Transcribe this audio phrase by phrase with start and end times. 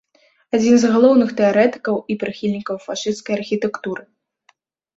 [0.57, 4.03] Адзін з галоўных тэарэтыкаў і прыхільнікаў фашысцкай архітэктуры.